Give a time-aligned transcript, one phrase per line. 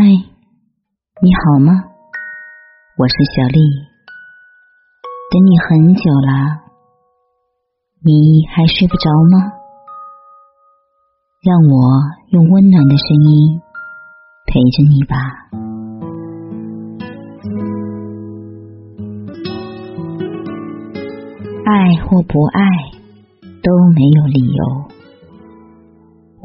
[0.00, 1.72] 嗨，你好吗？
[2.98, 3.58] 我是小丽，
[5.32, 6.62] 等你很久了，
[8.04, 9.50] 你还睡不着吗？
[11.42, 11.74] 让我
[12.30, 13.60] 用温暖的声音
[14.46, 15.16] 陪着你吧。
[21.66, 22.62] 爱或不爱
[23.64, 24.64] 都没有理由，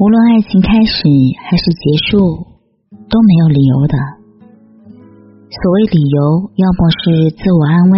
[0.00, 1.04] 无论爱情开始
[1.48, 2.48] 还是结束，
[3.14, 3.94] 都没有理由的。
[5.46, 7.96] 所谓理由，要么是自我安慰，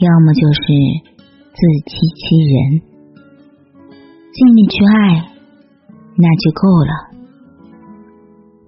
[0.00, 0.64] 要么就是
[1.52, 2.80] 自欺欺人。
[4.32, 5.28] 尽力去爱。
[6.16, 6.92] 那就够了。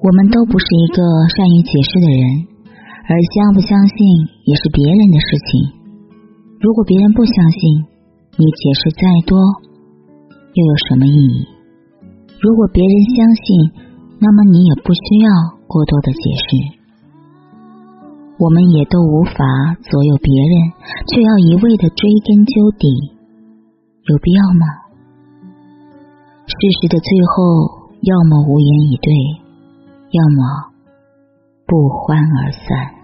[0.02, 0.98] 我们都不是一个
[1.30, 2.42] 善于解释的人，
[3.06, 3.96] 而相不相信
[4.44, 5.78] 也是别人的事情。
[6.58, 7.86] 如果别人不相信，
[8.36, 9.38] 你解释再多
[10.52, 11.46] 又有什么意义？
[12.42, 13.85] 如果别人相信，
[14.18, 15.30] 那么你也不需要
[15.66, 16.78] 过多的解释。
[18.38, 19.44] 我们也都无法
[19.80, 20.72] 左右别人，
[21.08, 22.88] 却要一味的追根究底，
[24.04, 24.66] 有必要吗？
[26.46, 29.12] 事实的最后，要么无言以对，
[30.10, 30.70] 要么
[31.66, 32.94] 不欢而散。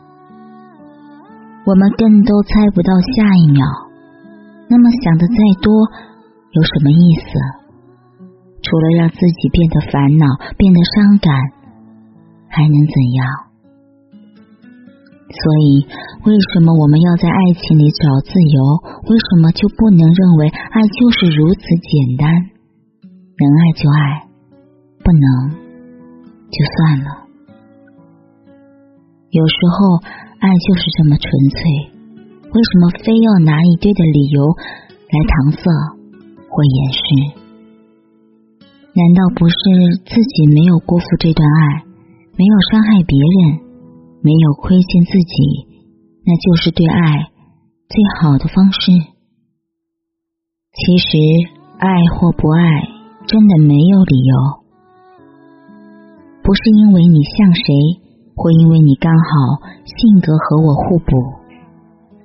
[1.65, 3.65] 我们更都猜不到下一秒，
[4.69, 5.73] 那么想的再多
[6.53, 7.62] 有什么意思？
[8.73, 10.25] 除了让自己变得烦恼、
[10.57, 11.29] 变得伤感，
[12.49, 13.21] 还能怎样？
[15.29, 15.85] 所以，
[16.25, 18.57] 为什么我们要在爱情里找自由？
[19.13, 22.33] 为什么就不能认为爱就是如此简单？
[22.33, 24.25] 能爱就爱，
[25.05, 25.53] 不能
[26.49, 27.29] 就算了。
[29.29, 30.01] 有时候
[30.41, 31.93] 爱就是这么纯粹，
[32.41, 35.61] 为什么非要拿一堆的理由来搪塞
[36.49, 36.89] 或掩
[37.37, 37.42] 饰？
[38.95, 39.55] 难道不是
[40.05, 41.85] 自己没有辜负这段爱，
[42.37, 43.61] 没有伤害别人，
[44.21, 45.67] 没有亏欠自己，
[46.25, 47.31] 那就是对爱
[47.89, 48.93] 最好的方式？
[50.73, 51.19] 其实
[51.79, 52.93] 爱或不爱。
[53.25, 54.35] 真的没有理由，
[56.43, 57.63] 不是因为你像谁，
[58.35, 61.07] 或因为你刚好性格和我互补，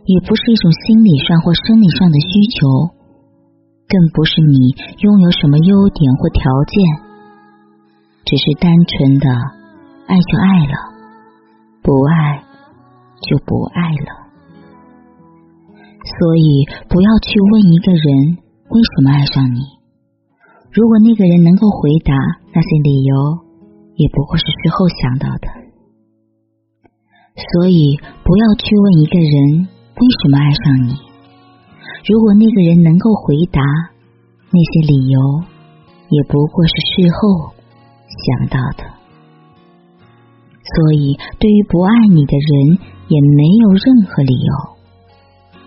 [0.05, 2.96] 也不是一种心理上或生理上的需求，
[3.87, 6.75] 更不是你拥有什么优点或条件，
[8.25, 9.27] 只是单纯的
[10.07, 10.75] 爱就爱了，
[11.81, 12.43] 不爱
[13.21, 14.27] 就不爱了。
[16.19, 18.37] 所以不要去问一个人
[18.69, 19.59] 为什么爱上你。
[20.71, 22.13] 如果那个人能够回答，
[22.53, 23.15] 那些理由
[23.95, 25.47] 也不过是事后想到的。
[27.35, 31.06] 所以不要去问一个人为什么爱上你。
[32.05, 33.61] 如果那个人能够回答，
[34.49, 35.19] 那些理由
[36.09, 37.53] 也不过是事后
[38.07, 38.83] 想到的。
[40.63, 44.77] 所以，对于不爱你的人，也没有任何理由。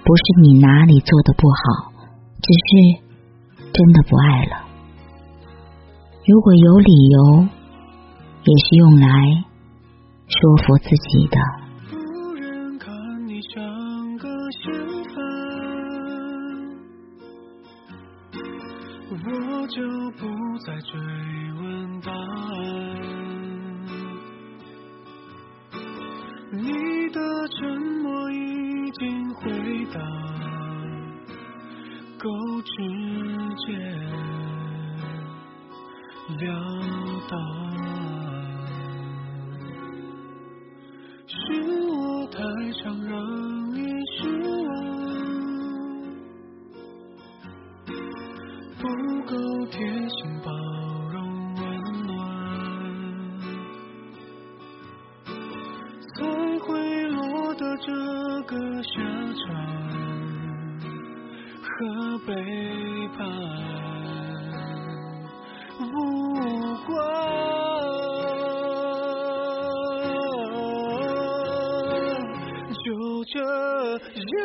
[0.02, 1.92] 不是你哪里做的不好，
[2.40, 3.00] 只是
[3.72, 4.66] 真的不爱了。
[6.26, 7.48] 如果有理由，
[8.44, 9.08] 也是用来
[10.26, 11.59] 说服自己的。
[20.02, 20.26] 我不
[20.60, 20.98] 再追
[21.60, 22.16] 问答案。
[26.52, 27.58] 你的沉
[28.02, 29.50] 默已经回
[29.92, 30.00] 答，
[32.18, 32.30] 够
[32.62, 32.72] 直
[33.66, 33.68] 接。
[36.38, 36.46] 了
[37.28, 37.32] 当，
[41.26, 41.34] 是
[41.90, 42.38] 我太
[42.82, 43.12] 常让
[59.40, 59.48] 伤
[61.62, 61.68] 和
[62.26, 62.28] 背
[63.16, 63.18] 叛
[65.80, 65.84] 无
[66.86, 66.88] 关，
[72.84, 72.86] 就。
[73.32, 74.42] 这样，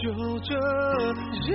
[0.00, 0.02] 就
[0.40, 0.48] 这
[1.52, 1.54] 样，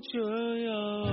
[0.00, 0.18] 这
[0.64, 1.09] 样。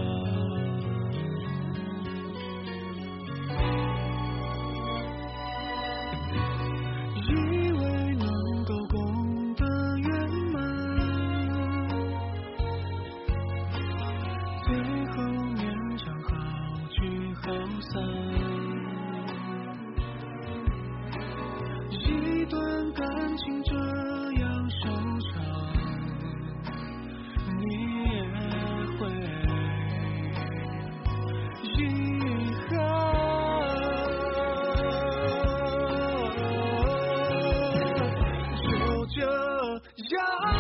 [40.10, 40.57] job.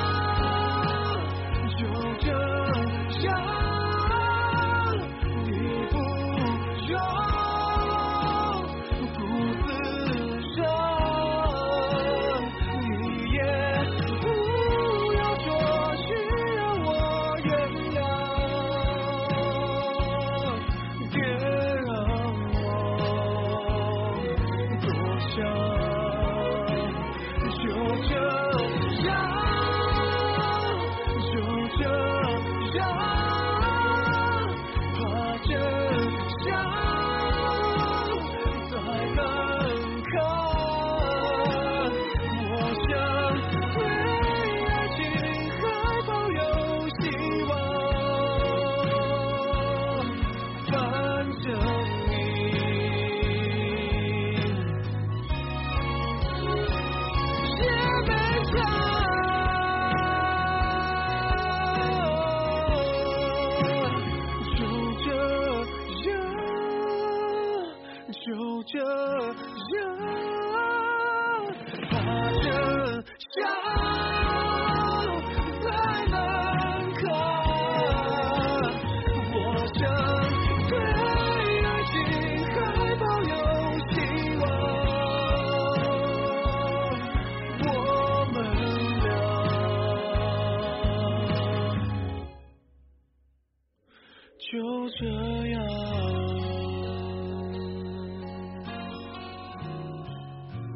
[94.50, 94.58] 就
[94.98, 95.06] 这
[95.48, 95.62] 样。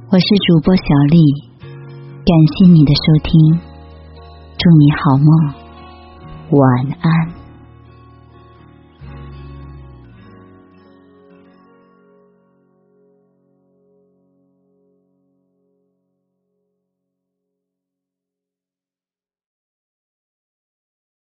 [0.10, 1.22] 我是主播小丽，
[1.62, 3.32] 感谢你的收听，
[4.58, 5.30] 祝你好梦，
[6.60, 6.62] 晚
[7.00, 7.41] 安。